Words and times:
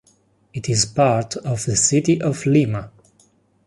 It 0.51 0.67
is 0.67 0.85
part 0.87 1.35
of 1.37 1.65
the 1.65 1.75
city 1.75 2.19
of 2.19 2.47
Lima. 2.47 2.89